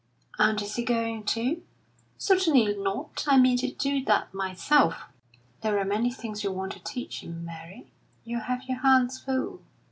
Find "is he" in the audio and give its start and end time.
0.63-0.83